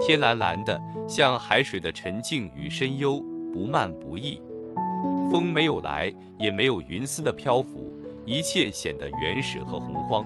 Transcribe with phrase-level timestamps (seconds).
[0.00, 4.40] 天蓝蓝的，像海水的沉静与深幽，不慢不易。
[5.30, 7.92] 风没有来，也没有云丝的漂浮，
[8.24, 10.24] 一切显得原始和洪荒。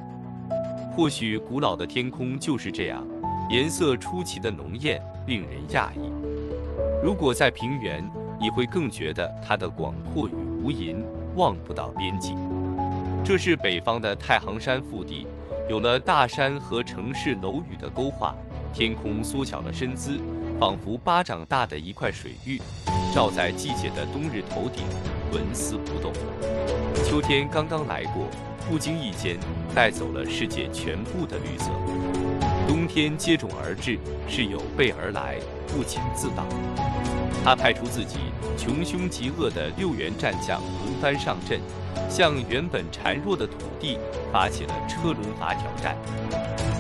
[0.93, 3.05] 或许古老的天空就是这样，
[3.51, 6.13] 颜色出奇的浓艳，令人讶异。
[7.03, 8.09] 如果在平原，
[8.41, 10.33] 你会更觉得它的广阔与
[10.63, 10.97] 无垠，
[11.35, 12.37] 望不到边际。
[13.25, 15.27] 这是北方的太行山腹地，
[15.69, 18.37] 有了大山和城市楼宇的勾画，
[18.75, 20.19] 天空缩小了身姿，
[20.59, 22.61] 仿佛巴掌大的一块水域，
[23.15, 24.83] 照在季节的冬日头顶，
[25.33, 26.13] 纹丝不动。
[27.05, 28.27] 秋天刚刚来过。
[28.67, 29.37] 不经意间
[29.75, 31.67] 带走了世界全部的绿色，
[32.67, 35.37] 冬天接踵而至，是有备而来，
[35.69, 36.47] 不请自到。
[37.45, 38.17] 他派出自己
[38.57, 41.61] 穷凶极恶的六员战将轮番上阵，
[42.09, 43.99] 向原本孱弱的土地
[44.33, 45.95] 发起了车轮筏挑战。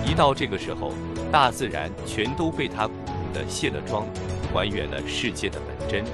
[0.07, 0.93] 一到这个时候，
[1.33, 4.07] 大自然全都被他鼓动的卸了妆，
[4.53, 6.05] 还原了世界的本真。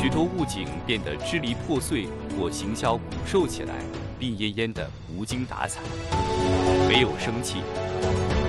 [0.00, 2.06] 许多物景变得支离破碎
[2.38, 3.74] 或形销骨瘦起来。
[4.18, 5.80] 病恹恹的，无精打采，
[6.86, 7.62] 没有生气。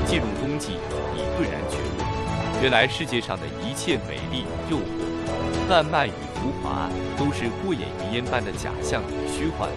[0.05, 0.73] 进入冬季，
[1.15, 9.69] 已顿然觉悟，原来世界上的一切美丽、诱惑、烂漫与浮华，都是过眼云烟般的假象与虚幻。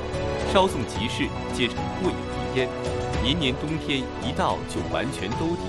[0.53, 2.19] 稍纵即逝，皆成过眼
[2.57, 3.14] 云烟。
[3.25, 5.63] 年年冬天一到，就完全兜底，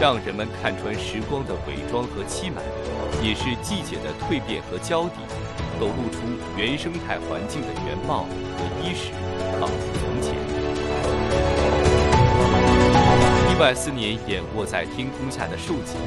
[0.00, 2.64] 让人们看穿时光的伪装和欺瞒，
[3.22, 5.16] 也是季节的蜕变和交底，
[5.78, 6.20] 抖露出
[6.56, 8.24] 原生态环境的原貌
[8.56, 9.12] 和衣食。
[9.60, 10.34] 仿佛从前，
[13.52, 15.98] 一万四年眼卧在天空下的兽脊，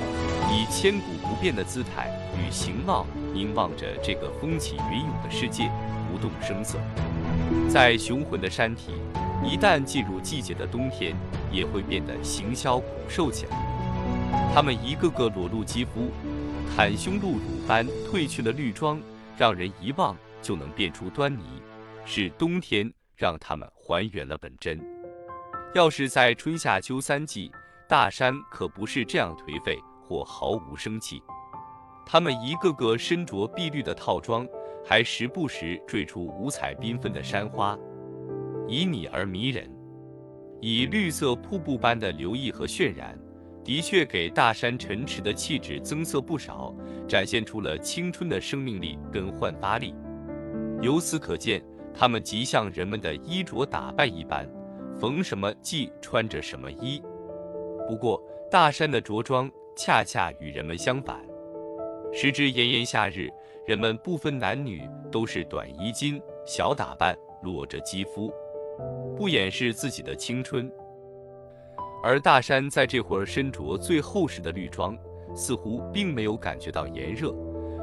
[0.51, 5.69] 以千古不变的姿态与形貌凝望着这个风起云涌的世界，
[6.11, 6.79] 不动声色。
[7.69, 8.93] 在雄浑的山体，
[9.43, 11.15] 一旦进入季节的冬天，
[11.51, 14.51] 也会变得形销骨瘦起来。
[14.53, 16.09] 他们一个个裸露肌肤，
[16.75, 19.01] 袒胸露乳般褪去了绿装，
[19.37, 21.43] 让人一望就能辨出端倪，
[22.05, 22.91] 是冬天。
[23.19, 24.79] 让他们还原了本真。
[25.75, 27.51] 要是在春夏秋三季，
[27.85, 31.21] 大山可不是这样颓废或毫无生气。
[32.05, 34.47] 他们一个个身着碧绿的套装，
[34.85, 37.77] 还时不时缀出五彩缤纷的山花，
[38.69, 39.69] 旖旎而迷人。
[40.61, 43.17] 以绿色瀑布般的流溢和渲染，
[43.63, 46.73] 的确给大山沉池的气质增色不少，
[47.07, 49.93] 展现出了青春的生命力跟焕发力。
[50.81, 51.61] 由此可见。
[51.91, 54.47] 他们极像人们的衣着打扮一般，
[54.97, 57.01] 逢什么季穿着什么衣。
[57.87, 61.19] 不过，大山的着装恰恰与人们相反。
[62.13, 63.27] 时值炎炎夏日，
[63.65, 68.31] 人们不分男女，都是短衣襟、小打扮，裸着肌肤，
[69.15, 70.71] 不掩饰自己的青春。
[72.01, 74.97] 而大山在这会儿身着最厚实的绿装，
[75.35, 77.35] 似乎并没有感觉到炎热，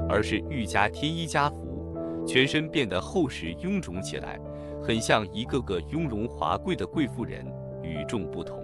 [0.08, 2.24] 而是愈加添衣加服。
[2.26, 4.40] 全身变得厚实臃肿起来，
[4.82, 7.46] 很像一个个雍容华贵的贵妇人，
[7.82, 8.58] 与众不同。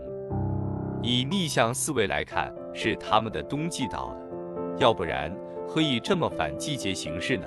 [1.02, 5.32] 以逆向思维来看，是他们的冬季到了，要不然
[5.68, 7.46] 何以这么反季节行事呢？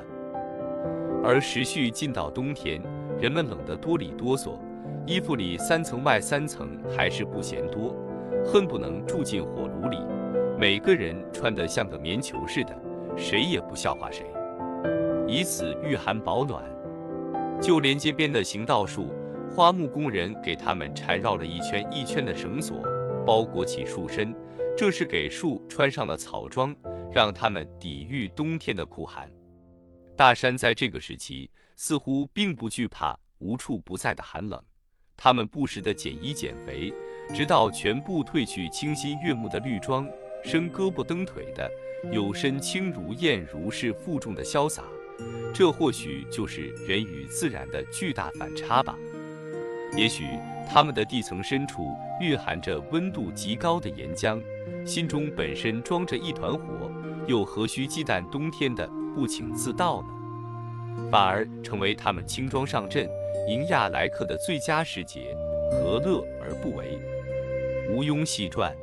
[1.24, 2.82] 而时序进到冬天，
[3.20, 4.60] 人们冷得哆里哆嗦，
[5.06, 7.96] 衣服里三层外三层还是不嫌多，
[8.44, 9.98] 恨不能住进火炉里，
[10.58, 12.76] 每个人穿得像个棉球似的，
[13.16, 14.26] 谁也不笑话谁。
[15.28, 16.64] 以此御寒保暖，
[17.62, 19.14] 就连街边的行道树，
[19.56, 22.84] 花木工人给他们缠绕了一圈一圈的绳索，
[23.26, 24.36] 包裹起树身，
[24.78, 26.76] 这是给树穿上了草装，
[27.12, 29.30] 让它们抵御冬天的酷寒。
[30.16, 34.62] 大山在这个时期似乎并不惧怕无处不在的寒冷，
[35.18, 36.94] 他们不时地减衣减肥，
[37.34, 40.08] 直到全部褪去清新悦目的绿装，
[40.44, 41.70] 伸胳膊蹬腿的，
[42.12, 44.84] 有身轻如燕，如是负重的潇洒。
[45.54, 48.96] 这或许就是人与自然的巨大反差吧。
[49.96, 50.26] 也许
[50.68, 54.44] 他们的地层深处蕴含着温度极高的岩浆，
[54.86, 56.92] 心中本身装着一团火，
[57.28, 58.86] 又何须忌惮冬天的
[59.16, 60.10] 不请自到呢？
[61.12, 63.10] 反而成为他们轻装上阵
[63.48, 65.36] 迎亚来客的最佳时节，
[65.72, 66.98] 何乐而不为？
[67.90, 68.76] 毋庸细传。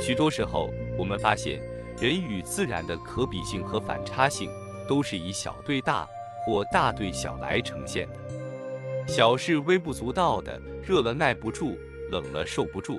[0.00, 1.60] 许多时候，我们发现。
[2.00, 4.50] 人与自然的可比性和反差性，
[4.88, 6.04] 都是以小对大
[6.44, 8.16] 或大对小来呈现的。
[9.06, 11.78] 小是微不足道的，热了耐不住，
[12.10, 12.98] 冷了受不住。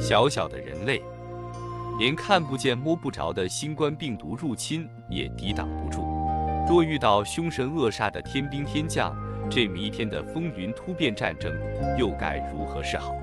[0.00, 1.02] 小小的人类，
[1.98, 6.04] 连看不见摸不着的新冠病毒入侵也抵挡不住。
[6.68, 9.16] 若遇到凶神恶煞的天兵天将，
[9.48, 11.52] 这弥天的风云突变战争，
[11.96, 13.14] 又该如何是好？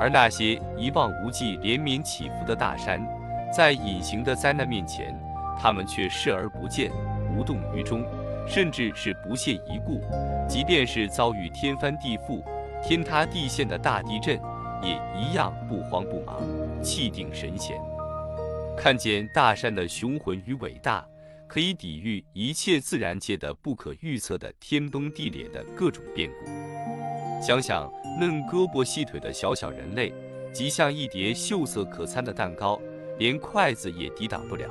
[0.00, 3.06] 而那些一望无际、连绵起伏的大山，
[3.54, 5.16] 在隐形的灾难面前，
[5.60, 6.90] 他们却视而不见，
[7.36, 8.04] 无动于衷，
[8.48, 10.00] 甚至是不屑一顾。
[10.48, 12.42] 即便是遭遇天翻地覆、
[12.82, 14.40] 天塌地陷的大地震，
[14.82, 16.42] 也一样不慌不忙，
[16.82, 17.80] 气定神闲。
[18.76, 21.06] 看见大山的雄浑与伟大，
[21.46, 26.50] 可以抵御一切自然界的不可预测的天崩地裂的各种变故。
[27.40, 30.12] 想想嫩胳膊细腿的小小人类，
[30.52, 32.80] 极像一碟秀色可餐的蛋糕，
[33.18, 34.68] 连筷子也抵挡不了，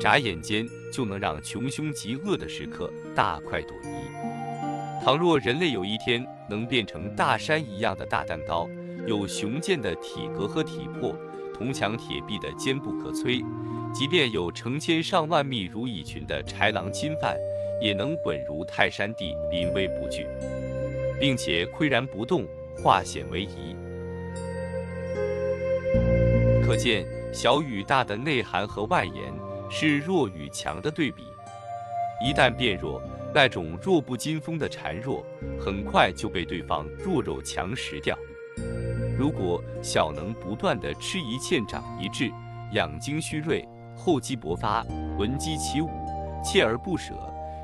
[0.00, 5.04] 眨眼间就能让穷凶极恶的食客大快朵颐。
[5.04, 8.68] 倘若人类有一天能变成大山一样的大蛋糕，
[9.06, 11.14] 有雄健的体格和体魄，
[11.54, 13.44] 铜墙铁壁的坚不可摧，
[13.94, 17.36] 即便有成千上万密如蚁群的豺狼侵犯，
[17.80, 20.26] 也能稳如泰山地，临危不惧。
[21.18, 23.74] 并且岿然不动，化险为夷。
[26.62, 29.32] 可见小与大的内涵和外延
[29.70, 31.22] 是弱与强的对比。
[32.22, 33.00] 一旦变弱，
[33.32, 35.24] 那种弱不禁风的孱弱，
[35.58, 38.18] 很快就被对方弱肉强食掉。
[39.18, 42.30] 如果小能不断的吃一堑长一智，
[42.72, 43.66] 养精蓄锐，
[43.96, 44.84] 厚积薄发，
[45.18, 45.88] 闻鸡起舞，
[46.44, 47.14] 锲而不舍，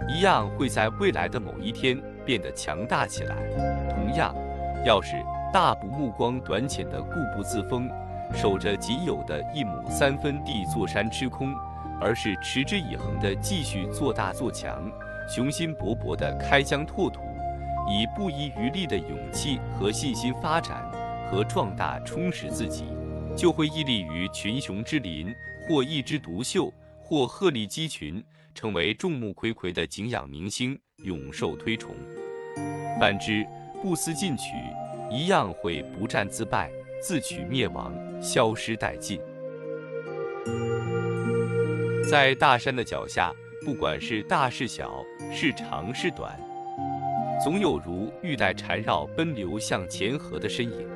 [0.08, 2.00] 一样会在未来的某一天。
[2.24, 3.34] 变得强大起来。
[3.90, 4.32] 同样，
[4.86, 5.16] 要是
[5.52, 7.90] 大不目光短浅的固步自封，
[8.32, 11.52] 守着仅有的一亩三分地坐山吃空，
[12.00, 14.88] 而是持之以恒地继续做大做强，
[15.28, 17.22] 雄心勃勃地开疆拓土，
[17.88, 20.88] 以不遗余力的勇气和信心发展
[21.32, 22.84] 和壮大充实自己，
[23.34, 25.34] 就会屹立于群雄之林，
[25.66, 26.70] 或一枝独秀，
[27.00, 28.22] 或鹤立鸡群，
[28.54, 30.78] 成为众目睽睽的景仰明星。
[31.04, 31.96] 永受推崇，
[33.00, 33.44] 反之
[33.82, 34.52] 不思进取，
[35.10, 36.70] 一样会不战自败，
[37.00, 37.92] 自取灭亡，
[38.22, 39.18] 消失殆尽。
[42.08, 43.32] 在大山的脚下，
[43.64, 45.02] 不管是大是小，
[45.32, 46.38] 是长是短，
[47.42, 50.86] 总有如玉带缠绕奔流向前河的身影。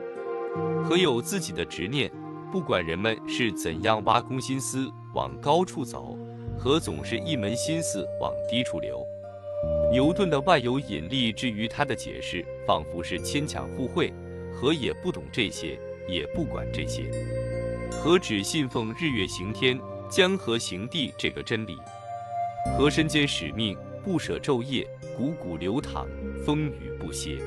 [0.85, 2.11] 河有自己的执念，
[2.53, 6.17] 不管人们是怎样挖空心思往高处走，
[6.59, 9.05] 河总是一门心思往低处流。
[9.91, 14.13] 牛顿的万有引力至于他的解释，仿佛是牵强附会。
[14.55, 17.11] 河也不懂这些，也不管这些。
[17.91, 21.77] 河只信奉日月行天、江河行地这个真理。
[22.79, 24.87] 河身兼使命，不舍昼夜，
[25.19, 26.07] 汩汩流淌，
[26.45, 27.39] 风雨不歇。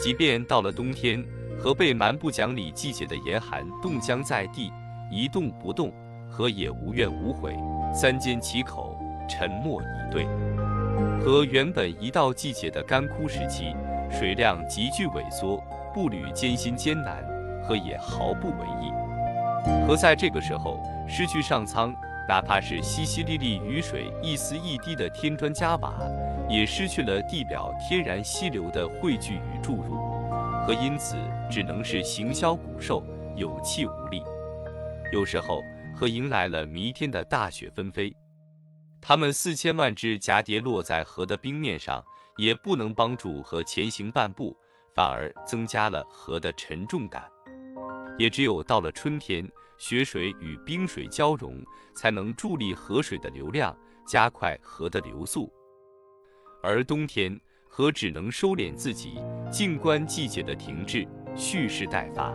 [0.00, 1.24] 即便到了冬天，
[1.62, 4.72] 和被蛮不讲理季节的严寒冻僵在地，
[5.10, 5.92] 一动不动，
[6.26, 7.54] 河也无怨无悔，
[7.92, 8.96] 三缄其口，
[9.28, 10.26] 沉默以对。
[11.22, 13.76] 和原本一到季节的干枯时期，
[14.10, 15.62] 水量急剧萎缩，
[15.92, 17.22] 步履艰辛艰难，
[17.62, 18.90] 河也毫不为意。
[19.86, 21.94] 河在这个时候失去上苍，
[22.26, 25.92] 哪怕是淅淅沥沥雨水一丝一滴的添砖加瓦，
[26.48, 30.09] 也失去了地表天然溪流的汇聚与注入，
[30.66, 31.16] 河因此
[31.50, 33.02] 只能是行销骨瘦，
[33.34, 34.22] 有气无力。
[35.10, 35.62] 有时候，
[35.96, 38.14] 河迎来了弥天的大雪纷飞。
[39.00, 42.04] 它们四千万只蛱蝶落在河的冰面上，
[42.36, 44.54] 也不能帮助河前行半步，
[44.94, 47.24] 反而增加了河的沉重感。
[48.18, 53.74] 也只有到了春天，雪水与冰水交融，才能助力河水的流量，
[54.06, 55.50] 加快河的流速。
[56.62, 57.40] 而冬天，
[57.80, 59.14] 河只能收敛自己，
[59.50, 62.30] 静观季节的停滞，蓄势待发。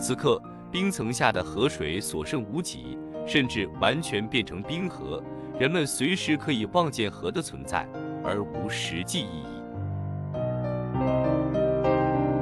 [0.00, 5.22] 此刻，冰层下的河水所剩无几，甚至完全变成冰河。
[5.60, 7.86] 人们随时可以望见河的存在，
[8.24, 9.60] 而无实际意义。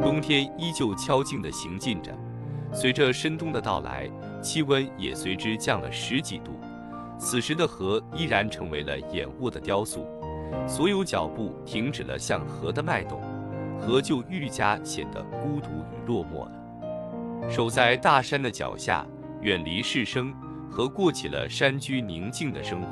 [0.02, 2.16] 冬天依旧悄静地行进着，
[2.72, 6.52] 随着深冬的到来，气温也随之降了十几度。
[7.18, 10.06] 此时的河依然成为了眼窝的雕塑，
[10.66, 13.20] 所有脚步停止了向河的脉动，
[13.78, 17.50] 河就愈加显得孤独与落寞了。
[17.50, 19.06] 守在大山的脚下，
[19.40, 20.34] 远离世声。
[20.68, 22.88] 和过起了山居宁静的生活，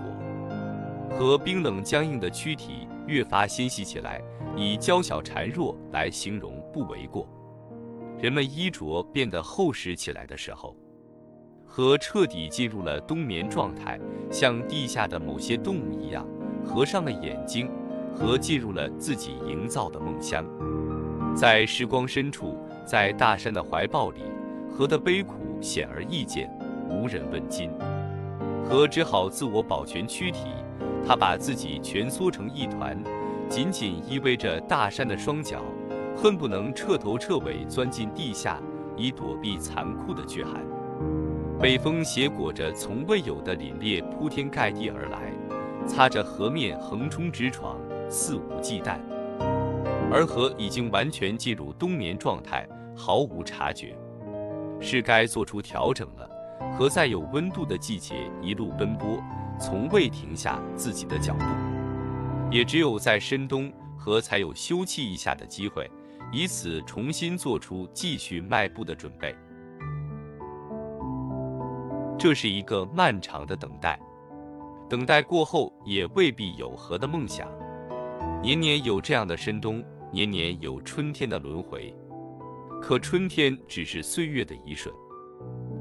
[1.14, 4.22] 和冰冷僵硬的躯体越发纤细起来，
[4.56, 7.28] 以娇小孱弱来形容不为过。
[8.18, 10.74] 人们衣着变得厚实起来的时候，
[11.66, 16.26] 河彻底进入了冬眠状态，像地下的某些动物一样，
[16.64, 17.70] 合上了眼睛，
[18.14, 20.44] 和进入了自己营造的梦乡。
[21.36, 24.22] 在时光深处，在大山的怀抱里，
[24.70, 26.50] 河的悲苦显而易见。
[26.88, 27.70] 无人问津，
[28.64, 30.48] 河只好自我保全躯体。
[31.06, 32.96] 他把自己蜷缩成一团，
[33.48, 35.60] 紧紧依偎着大山的双脚，
[36.16, 38.58] 恨不能彻头彻尾钻进地下，
[38.96, 40.62] 以躲避残酷的巨寒。
[41.60, 45.32] 北风携裹着从未有的凛冽铺天盖地而来，
[45.86, 47.76] 擦着河面横冲直闯，
[48.08, 48.98] 肆无忌惮。
[50.12, 53.96] 而河已经完全进入冬眠状态，毫无察觉。
[54.80, 56.28] 是该做出调整了。
[56.76, 59.22] 河在有温度的季节一路奔波，
[59.60, 61.44] 从未停下自己的脚步。
[62.50, 65.90] 也只有在深冬，河才有休憩一下的机会，
[66.32, 69.34] 以此重新做出继续迈步的准备。
[72.18, 73.98] 这是一个漫长的等待，
[74.88, 77.48] 等待过后也未必有河的梦想。
[78.42, 81.94] 年年有这样的深冬，年年有春天的轮回，
[82.80, 84.94] 可春天只是岁月的一瞬，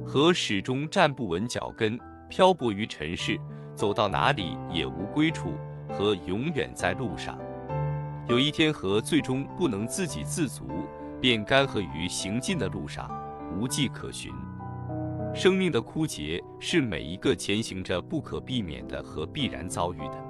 [0.06, 3.38] 河始终站不稳脚跟，漂泊于尘世，
[3.76, 5.54] 走到哪里也无归处。
[5.90, 7.38] 河永远在路上，
[8.28, 10.66] 有一天河最终不能自给自足，
[11.22, 13.12] 便干涸于行进的路上，
[13.56, 14.34] 无迹可寻。
[15.36, 20.24] 生命的枯竭是每一个前行着不可避免的和必然遭遇的。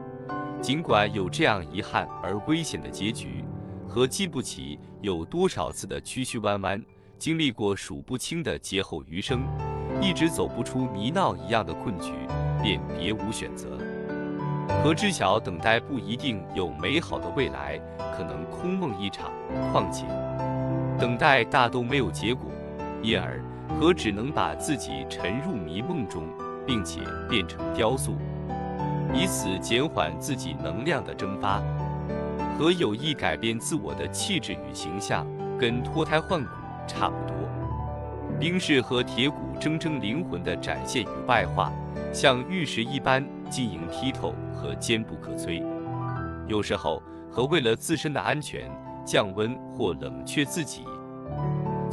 [0.62, 3.44] 尽管有这样遗憾而危险的结局，
[3.86, 6.82] 和记不起有多少次的曲曲弯弯，
[7.20, 9.44] 经历过数不清的劫后余生，
[10.02, 12.14] 一直走不出泥淖一样的困局，
[12.62, 13.84] 便别无选择了。
[14.82, 17.78] 和知晓等待不一定有美好的未来，
[18.16, 19.30] 可能空梦一场。
[19.74, 20.06] 况且，
[20.98, 22.50] 等待大都没有结果，
[23.02, 23.43] 因而。
[23.70, 26.28] 和只能把自己沉入迷梦中，
[26.66, 28.16] 并且变成雕塑，
[29.14, 31.62] 以此减缓自己能量的蒸发。
[32.58, 35.26] 和有意改变自我的气质与形象，
[35.58, 36.50] 跟脱胎换骨
[36.88, 37.36] 差不多。
[38.40, 41.72] 冰是和铁骨铮铮灵魂的展现与外化，
[42.12, 45.64] 像玉石一般晶莹剔透和坚不可摧。
[46.48, 47.02] 有时候，
[47.32, 48.70] 和为了自身的安全，
[49.06, 50.84] 降温或冷却自己。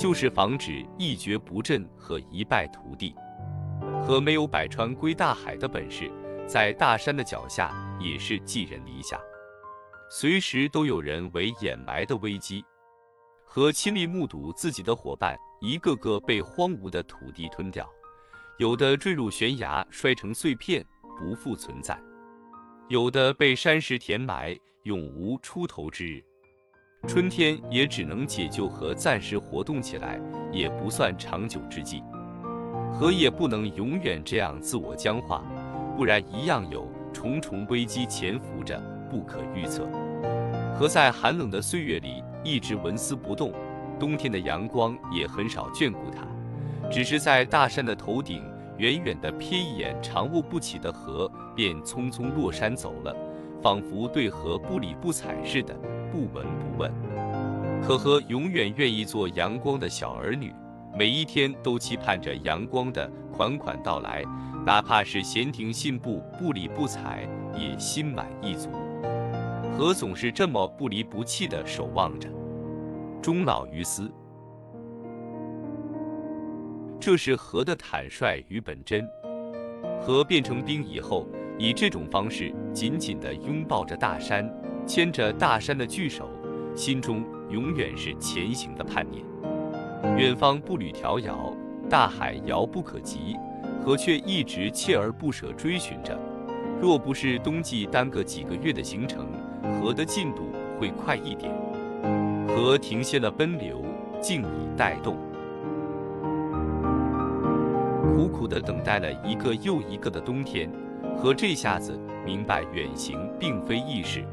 [0.01, 3.15] 就是防止一蹶不振和一败涂地。
[4.03, 6.11] 和没有百川归大海的本事，
[6.47, 9.21] 在大山的脚下也是寄人篱下，
[10.11, 12.65] 随时都有人为掩埋的危机。
[13.45, 17.87] 和亲历目睹自己的伙伴一个个被荒芜的土地吞掉，
[18.57, 20.83] 有的坠入悬崖摔成碎片
[21.19, 22.01] 不复存在，
[22.89, 26.25] 有的被山石填埋永无出头之日。
[27.09, 30.21] 春天也只能解救和暂时活动起来，
[30.53, 32.03] 也不算长久之计。
[32.93, 35.43] 河也不能永远这样自我僵化，
[35.97, 38.81] 不然一样有重重危机潜伏着，
[39.11, 39.89] 不可预测。
[40.79, 43.53] 河在寒冷的岁月里一直纹丝不动，
[43.99, 46.23] 冬天的阳光也很少眷顾它，
[46.91, 48.43] 只是在大山的头顶
[48.77, 53.17] 远远地瞥一眼长卧不起的河，便匆匆落山走了，
[53.63, 55.75] 仿佛对河不理不睬似的。
[56.13, 56.93] 不闻不问，
[57.83, 60.53] 可和永远愿意做阳光的小儿女，
[60.97, 64.25] 每一天都期盼着阳光的款款到来，
[64.67, 68.69] 哪怕是闲庭信步、不理不睬，也心满意足。
[69.73, 72.29] 和总是这么不离不弃的守望着，
[73.23, 74.11] 终老于斯。
[76.99, 79.09] 这是和的坦率与本真。
[79.99, 81.27] 和变成冰以后，
[81.59, 84.51] 以这种方式紧紧地拥抱着大山。
[84.91, 86.29] 牵着大山的巨手，
[86.75, 89.25] 心中永远是前行的盼念。
[90.19, 91.55] 远方步履迢遥，
[91.89, 93.37] 大海遥不可及，
[93.85, 96.19] 河却一直锲而不舍追寻着。
[96.81, 99.29] 若不是冬季耽搁几个月的行程，
[99.81, 101.53] 河的进度会快一点。
[102.49, 103.85] 河停歇了奔流，
[104.21, 105.17] 静以待动，
[108.03, 110.69] 苦苦的等待了一个又一个的冬天。
[111.17, 114.25] 河这下子明白，远行并非易事。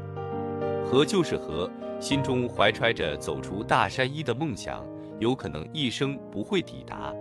[0.90, 4.82] 河就是河，心中怀揣着走出大山一的梦想，
[5.18, 7.12] 有可能一生不会抵达。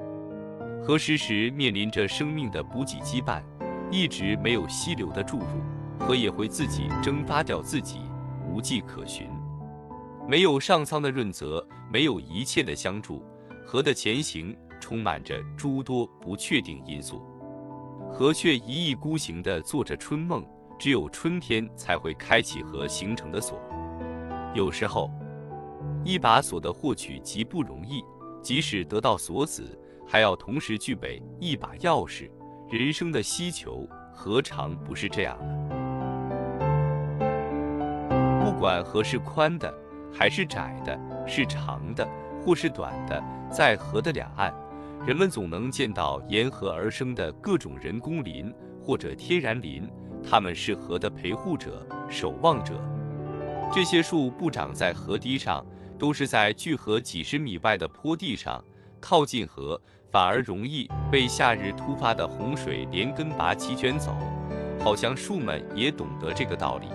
[0.81, 3.43] 河时时面临着生命的补给羁绊，
[3.91, 5.45] 一直没有溪流的注入，
[5.99, 7.99] 河也会自己蒸发掉自己，
[8.49, 9.27] 无迹可寻。
[10.29, 13.21] 没有上苍的润泽，没有一切的相助，
[13.65, 17.21] 河的前行充满着诸多不确定因素。
[18.13, 20.41] 河却一意孤行地做着春梦。
[20.77, 23.59] 只有春天才会开启和形成的锁。
[24.53, 25.09] 有时候，
[26.03, 28.03] 一把锁的获取极不容易，
[28.41, 32.29] 即使得到锁子，还要同时具备一把钥匙。
[32.69, 35.53] 人生的希求何尝不是这样呢？
[38.43, 39.73] 不管河是宽的，
[40.13, 42.07] 还是窄的，是长的，
[42.43, 44.53] 或是短的，在河的两岸，
[45.05, 49.89] 人们总能见到沿河而生的各种人工林或者天然林。
[50.29, 52.73] 它们是河的陪护者、守望者。
[53.73, 55.65] 这些树不长在河堤上，
[55.97, 58.63] 都是在距河几十米外的坡地上，
[58.99, 59.79] 靠近河，
[60.11, 64.15] 反而容易被夏日突发的洪水连根拔起卷走。
[64.79, 66.87] 好像树们也懂得这个道理，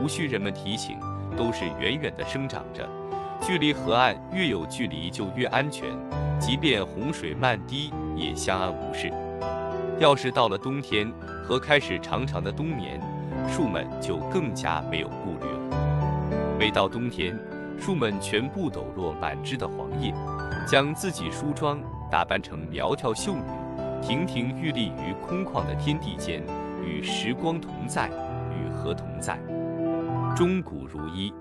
[0.00, 0.98] 无需人们提醒，
[1.36, 2.88] 都是远远地生长着。
[3.40, 5.88] 距离河岸越有距离就越安全，
[6.40, 9.12] 即便洪水漫堤也相安无事。
[10.00, 11.12] 要是到了冬天，
[11.44, 13.00] 和开始长长的冬眠，
[13.48, 16.56] 树们就更加没有顾虑了。
[16.56, 17.36] 每到冬天，
[17.80, 20.14] 树们全部抖落满枝的黄叶，
[20.68, 23.42] 将自己梳妆打扮成苗条秀女，
[24.00, 26.44] 亭亭玉立于空旷的天地间，
[26.80, 28.08] 与时光同在，
[28.52, 29.36] 与河同在，
[30.36, 31.34] 钟鼓如一。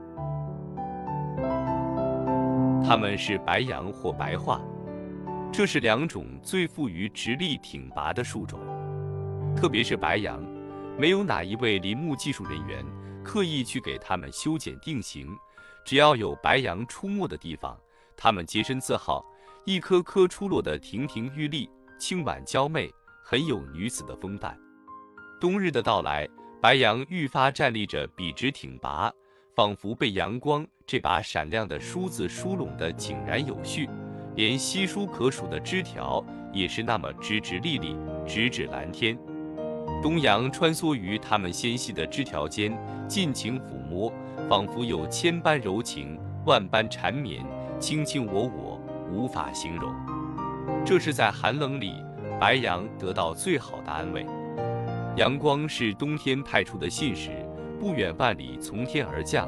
[2.83, 4.59] 它们是白杨或白桦，
[5.57, 8.59] 这是两种最富于直立挺拔的树种。
[9.55, 10.39] 特别是白杨，
[10.99, 12.85] 没有哪一位林木技术人员
[13.23, 15.35] 刻意去给它们修剪定型，
[15.83, 17.75] 只要有白杨出没的地方，
[18.15, 19.25] 它们洁身自好，
[19.65, 24.55] 一颗颗出落得亭亭玉立、清婉娇媚，很有女子的风范。
[25.41, 26.29] 冬日的到来，
[26.61, 29.11] 白杨愈发站立着，笔直挺拔。
[29.55, 33.89] 仿佛被阳光这把闪亮的梳子梳拢得井然有序，
[34.37, 39.17] 连稀疏可数的枝条也是那么直直立立，直指蓝天。
[39.99, 42.77] 东阳穿梭于它们纤细的枝条间，
[43.07, 44.13] 尽情抚摸，
[44.47, 47.43] 仿佛有千般柔情，万般缠绵，
[47.79, 48.79] 卿卿我我，
[49.11, 49.91] 无法形容。
[50.85, 51.95] 这是在寒冷里，
[52.39, 54.23] 白杨得到最好的安慰。
[55.15, 57.31] 阳光是冬天派出的信使。
[57.79, 59.47] 不远万里从天而降，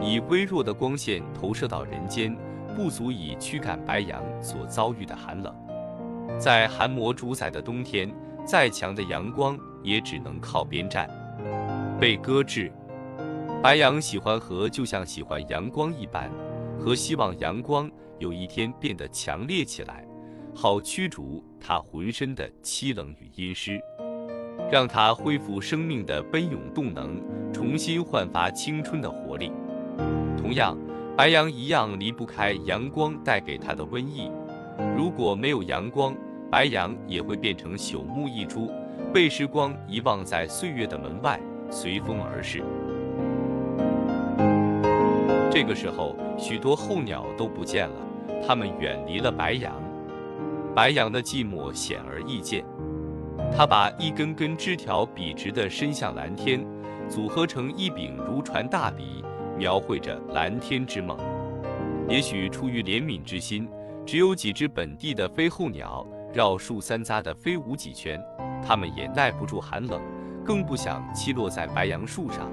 [0.00, 2.36] 以微弱的光线投射到人间，
[2.76, 5.54] 不足以驱赶白羊所遭遇的寒冷。
[6.38, 8.12] 在寒魔主宰的冬天，
[8.44, 11.08] 再强的阳光也只能靠边站，
[11.98, 12.70] 被搁置。
[13.62, 16.30] 白羊喜欢和，就像喜欢阳光一般，
[16.78, 20.06] 和希望阳光有一天变得强烈起来，
[20.54, 23.80] 好驱逐它浑身的凄冷与阴湿。
[24.70, 27.20] 让它恢复生命的奔涌动能，
[27.52, 29.50] 重新焕发青春的活力。
[30.36, 30.76] 同样，
[31.18, 34.30] 白杨一样离不开阳光带给它的温意。
[34.96, 36.14] 如果没有阳光，
[36.48, 38.70] 白杨也会变成朽木一株，
[39.12, 41.40] 被时光遗忘在岁月的门外，
[41.72, 42.62] 随风而逝。
[45.50, 47.96] 这个时候，许多候鸟都不见了，
[48.46, 49.74] 它们远离了白杨。
[50.72, 52.64] 白杨的寂寞显而易见。
[53.56, 56.64] 它把一根根枝条笔直地伸向蓝天，
[57.08, 59.24] 组合成一柄如传大笔，
[59.58, 61.18] 描绘着蓝天之梦。
[62.08, 63.68] 也许出于怜悯之心，
[64.06, 68.18] 只有几只本地的飞候鸟绕树三匝地飞舞几圈，
[68.64, 70.00] 它们也耐不住寒冷，
[70.44, 72.50] 更不想栖落在白杨树上。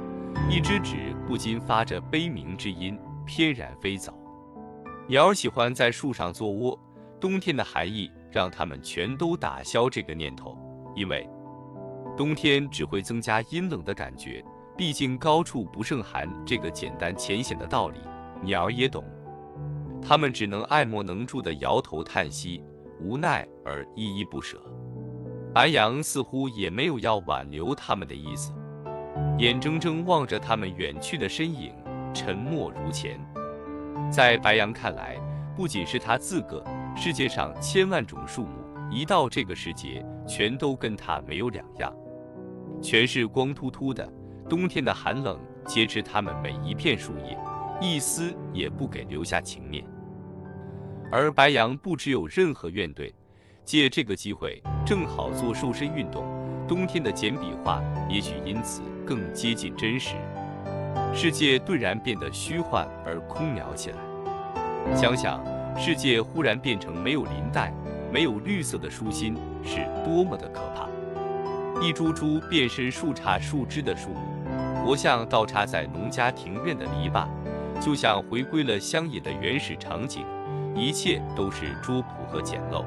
[0.49, 4.13] 一只只不禁发着悲鸣之音，翩然飞走。
[5.07, 6.77] 鸟儿喜欢在树上做窝，
[7.21, 10.57] 冬天的寒意让它们全都打消这个念头。
[10.95, 11.29] 因为
[12.17, 14.43] 冬天只会增加阴冷的感觉，
[14.77, 17.99] 毕竟高处不胜寒这个简单浅显的道理，
[18.41, 19.03] 鸟儿也懂。
[20.01, 22.61] 它们只能爱莫能助地摇头叹息，
[22.99, 24.61] 无奈而依依不舍。
[25.53, 28.51] 白杨似乎也没有要挽留它们的意思，
[29.39, 31.73] 眼睁睁望着它们远去的身影，
[32.13, 33.17] 沉默如前。
[34.11, 35.15] 在白杨看来，
[35.55, 36.61] 不仅是他自个，
[36.97, 38.49] 世界上千万种树木。
[38.91, 41.91] 一到这个时节，全都跟他没有两样，
[42.81, 44.07] 全是光秃秃的。
[44.47, 47.37] 冬天的寒冷揭吃它们每一片树叶，
[47.81, 49.83] 一丝也不给留下情面。
[51.11, 53.11] 而白杨不只有任何怨怼，
[53.63, 56.25] 借这个机会正好做瘦身运动，
[56.67, 60.15] 冬天的简笔画也许因此更接近真实。
[61.13, 64.95] 世界顿然变得虚幻而空渺起来。
[64.95, 65.43] 想想，
[65.77, 67.73] 世界忽然变成没有林带。
[68.13, 70.87] 没有绿色的舒心是多么的可怕！
[71.81, 74.34] 一株株变身树杈树枝的树木，
[74.83, 77.27] 活像倒插在农家庭院的篱笆，
[77.79, 80.25] 就像回归了乡野的原始场景，
[80.75, 82.85] 一切都是拙朴和简陋。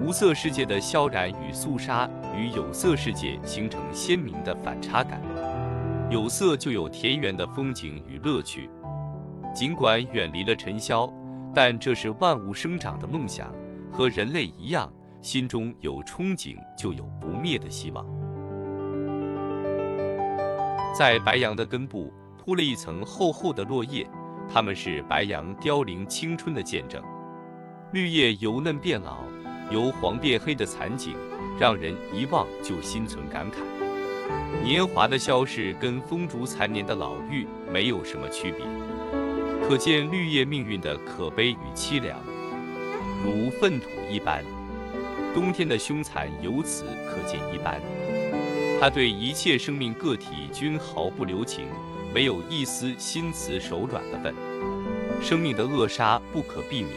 [0.00, 5.20] 无色世界的萧然与肃杀，与有色世界形成鲜明的反差感。
[6.08, 8.70] 有色就有田园的风景与乐趣，
[9.54, 11.12] 尽管远离了尘嚣，
[11.52, 13.52] 但这是万物生长的梦想。
[13.92, 18.06] 和人类一样，心中有憧憬，就有不灭的希望。
[20.96, 24.08] 在白杨的根部铺了一层厚厚的落叶，
[24.50, 27.02] 它们是白杨凋零青春的见证。
[27.92, 29.18] 绿叶由嫩变老，
[29.70, 31.14] 由黄变黑的残景，
[31.60, 33.56] 让人一望就心存感慨。
[34.64, 38.64] 年华的消逝跟风烛残年的老妪没有什么区别，
[39.68, 42.18] 可见绿叶命运的可悲与凄凉。
[43.22, 44.42] 如粪土一般。
[45.34, 47.78] 冬天的凶残由此可见一斑。
[48.78, 51.66] 他对一切生命个体均毫不留情，
[52.14, 54.34] 没有一丝心慈手软的份。
[55.22, 56.92] 生命的扼杀不可避免，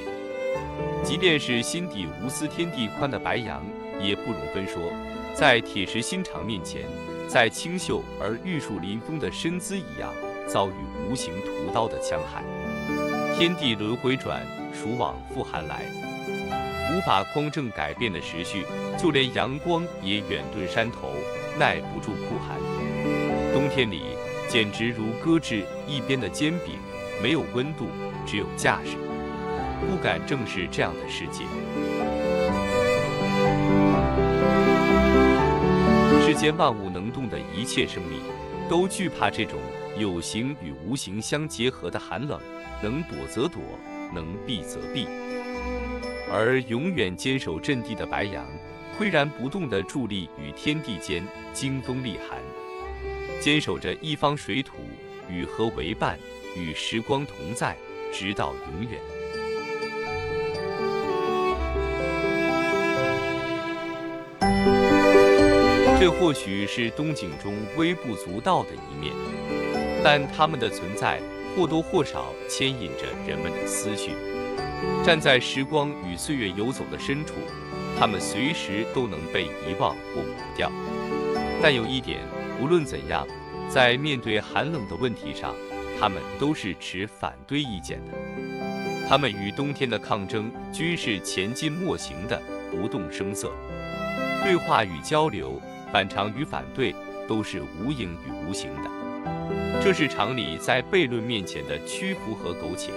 [1.03, 3.63] 即便是心底无私天地宽的白羊，
[4.01, 4.91] 也不容分说，
[5.33, 6.81] 在铁石心肠面前，
[7.29, 10.13] 在清秀而玉树临风的身姿一样，
[10.45, 10.73] 遭遇
[11.09, 12.43] 无形屠刀的戕害。
[13.37, 15.85] 天地轮回转，暑往复寒来，
[16.91, 18.65] 无法匡正改变的时序，
[18.97, 21.13] 就连阳光也远遁山头。
[21.59, 22.57] 耐不住酷寒，
[23.53, 24.01] 冬天里
[24.47, 26.75] 简直如搁置一边的煎饼，
[27.21, 27.89] 没有温度，
[28.25, 28.95] 只有架势，
[29.81, 31.43] 不敢正视这样的世界。
[36.25, 38.21] 世间万物能动的一切生命，
[38.69, 39.59] 都惧怕这种
[39.97, 42.39] 有形与无形相结合的寒冷，
[42.81, 43.61] 能躲则躲，
[44.15, 45.09] 能避则避，
[46.31, 48.45] 而永远坚守阵地的白羊。
[48.99, 52.37] 岿然不动地伫立于天地间，经冬历寒，
[53.39, 54.73] 坚守着一方水土，
[55.29, 56.19] 与河为伴，
[56.53, 57.77] 与时光同在，
[58.11, 58.99] 直到永远。
[65.97, 69.13] 这或许是冬景中微不足道的一面，
[70.03, 71.21] 但它们的存在
[71.55, 74.11] 或多或少牵引着人们的思绪。
[75.05, 77.35] 站在时光与岁月游走的深处。
[77.97, 80.71] 他们随时都能被遗忘或抹掉，
[81.61, 82.19] 但有一点，
[82.61, 83.25] 无论怎样，
[83.69, 85.55] 在面对寒冷的问题上，
[85.99, 88.13] 他们都是持反对意见的。
[89.07, 93.51] 他们与冬天的抗争均是前进莫行的，不动声色。
[94.43, 95.59] 对话与交流，
[95.91, 96.95] 反常与反对，
[97.27, 98.89] 都是无影与无形的。
[99.81, 102.91] 这是常理在悖论面前的屈服和苟且。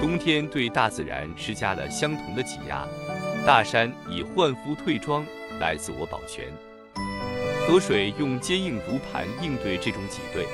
[0.00, 2.86] 冬天对大自然施加了相同的挤压。
[3.48, 5.24] 大山以换肤退妆
[5.58, 6.44] 来自我保全，
[7.66, 10.44] 河水用坚硬如磐应对这种挤兑，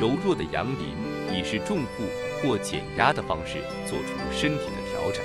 [0.00, 0.96] 柔弱的杨林
[1.30, 2.04] 以是重负
[2.40, 5.22] 或减压的方式做出身体的调整。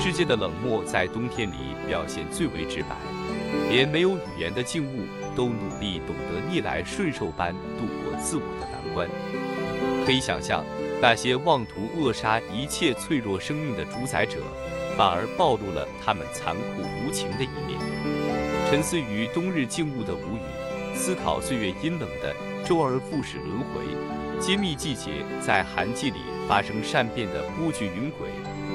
[0.00, 2.96] 世界的冷漠在冬天里表现最为直白，
[3.70, 9.08] 连没有语言的静物都努力懂得逆来顺受般度过自我的难关。
[10.04, 10.64] 可以想象，
[11.00, 14.38] 那些妄图扼杀一切脆弱生命的主宰者。
[14.96, 17.78] 反而暴露了他们残酷无情的一面。
[18.68, 23.84] 沉思于冬日静物的无语，思考岁月阴冷的周而复始轮回，
[24.40, 28.26] 揭秘季节在寒季里发生善变的波谲云诡，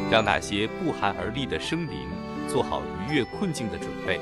[0.09, 2.07] 让那些不寒而栗的生灵
[2.47, 4.19] 做好逾越困境的准备，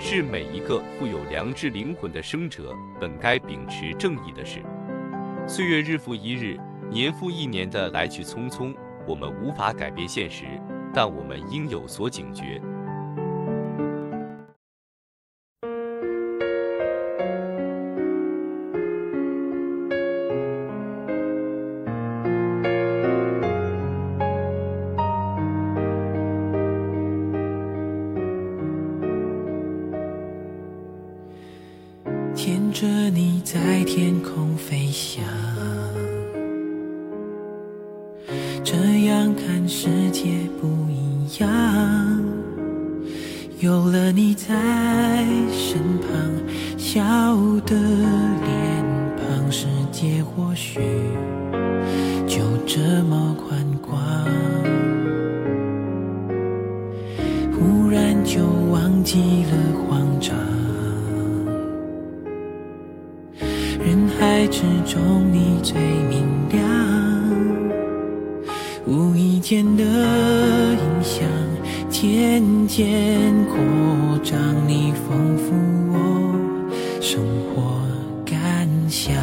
[0.00, 4.62] 是每一个富有良知灵魂的生者本该秉持正义的事。
[5.48, 6.56] 岁月日复一日，
[6.90, 8.72] 年复一年的来去匆匆，
[9.06, 10.44] 我们无法改变现实。
[11.00, 12.60] 但我们应有所警觉。
[69.48, 71.26] 无意间的影响，
[71.88, 73.56] 渐渐扩
[74.22, 75.54] 张，你丰富
[75.90, 77.80] 我生活
[78.26, 79.14] 感想。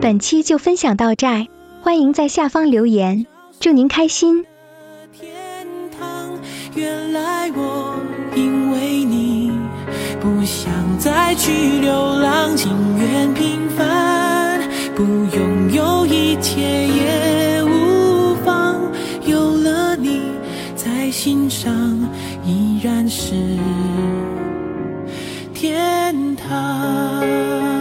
[0.00, 1.46] 本期就分享到这，
[1.82, 3.26] 欢迎在下方留言，
[3.60, 4.44] 祝您开心。
[5.12, 5.30] 天
[5.96, 6.36] 堂，
[6.74, 7.94] 原来我
[8.34, 9.52] 因为你
[10.20, 14.60] 不想再去流浪，情愿平凡，
[14.96, 17.41] 不拥有一切也。
[21.24, 21.72] 心上
[22.44, 23.32] 依然是
[25.54, 27.71] 天堂。